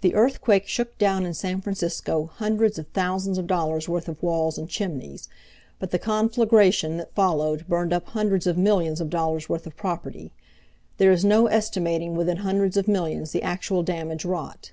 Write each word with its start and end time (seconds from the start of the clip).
The 0.00 0.14
earthquake 0.14 0.66
shook 0.66 0.96
down 0.96 1.26
in 1.26 1.34
San 1.34 1.60
Francisco 1.60 2.30
hundreds 2.36 2.78
of 2.78 2.88
thousands 2.94 3.36
of 3.36 3.46
dollars 3.46 3.86
worth 3.86 4.08
of 4.08 4.22
walls 4.22 4.56
and 4.56 4.66
chimneys. 4.66 5.28
But 5.78 5.90
the 5.90 5.98
conflagration 5.98 6.96
that 6.96 7.12
followed 7.14 7.68
burned 7.68 7.92
up 7.92 8.06
hundreds 8.06 8.46
of 8.46 8.56
millions 8.56 8.98
of 8.98 9.10
dollars' 9.10 9.46
worth 9.46 9.66
of 9.66 9.76
property 9.76 10.32
There 10.96 11.12
is 11.12 11.22
no 11.22 11.48
estimating 11.48 12.16
within 12.16 12.38
hundreds 12.38 12.78
of 12.78 12.88
millions 12.88 13.32
the 13.32 13.42
actual 13.42 13.82
damage 13.82 14.24
wrought. 14.24 14.72